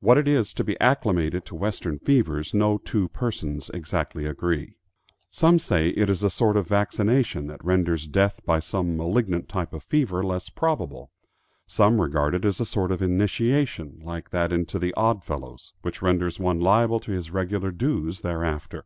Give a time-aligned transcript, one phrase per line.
[0.00, 4.76] What it is to be acclimated to western fevers no two persons exactly agree.
[5.30, 9.72] Some say it is a sort of vaccination that renders death by some malignant type
[9.72, 11.10] of fever less probable.
[11.66, 16.02] Some regard it as a sort of initiation, like that into the Odd Fellows, which
[16.02, 18.84] renders one liable to his regular dues thereafter.